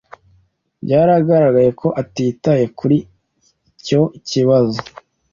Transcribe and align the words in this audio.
Byaragaragaye 0.83 1.69
ko 1.81 1.87
atitaye 2.01 2.65
kuri 2.79 2.97
icyo 3.69 4.01
kibazo. 4.27 4.79